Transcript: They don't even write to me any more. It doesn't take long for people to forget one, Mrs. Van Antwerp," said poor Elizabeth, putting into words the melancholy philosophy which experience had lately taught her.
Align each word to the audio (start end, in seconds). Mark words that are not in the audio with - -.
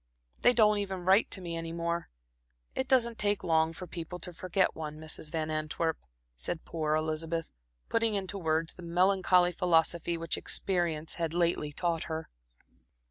They 0.41 0.51
don't 0.53 0.79
even 0.79 1.05
write 1.05 1.29
to 1.29 1.41
me 1.41 1.55
any 1.55 1.71
more. 1.71 2.09
It 2.73 2.87
doesn't 2.87 3.19
take 3.19 3.43
long 3.43 3.71
for 3.71 3.85
people 3.85 4.17
to 4.21 4.33
forget 4.33 4.75
one, 4.75 4.97
Mrs. 4.97 5.31
Van 5.31 5.51
Antwerp," 5.51 5.99
said 6.35 6.65
poor 6.65 6.95
Elizabeth, 6.95 7.51
putting 7.87 8.15
into 8.15 8.39
words 8.39 8.73
the 8.73 8.81
melancholy 8.81 9.51
philosophy 9.51 10.17
which 10.17 10.37
experience 10.39 11.13
had 11.21 11.35
lately 11.35 11.71
taught 11.71 12.05
her. 12.05 12.29